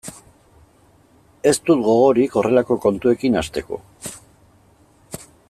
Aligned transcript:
Ez 1.49 1.53
dut 1.67 1.83
gogorik 1.89 2.39
horrelako 2.41 2.79
kontuekin 2.87 3.39
hasteko. 3.43 3.81